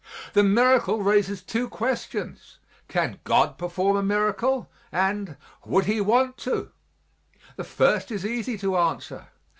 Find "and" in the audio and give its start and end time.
4.91-5.37